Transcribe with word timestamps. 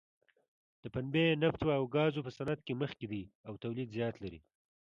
د 0.81 0.83
پنبې، 0.93 1.25
نفتو 1.41 1.67
او 1.77 1.83
ګازو 1.95 2.25
په 2.25 2.31
صنعت 2.37 2.59
کې 2.63 2.73
مخکې 2.81 3.05
دی 3.11 3.23
او 3.47 3.53
تولید 3.63 3.89
زیات 3.97 4.15
لري. 4.23 4.39